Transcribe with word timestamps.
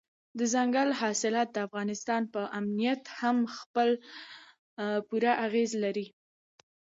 دځنګل 0.39 0.89
حاصلات 0.99 1.47
د 1.53 1.57
افغانستان 1.67 2.21
په 2.33 2.41
امنیت 2.59 3.03
هم 3.19 3.37
خپل 3.57 3.89
پوره 5.07 5.31
اغېز 5.45 5.71
لري. 5.83 6.07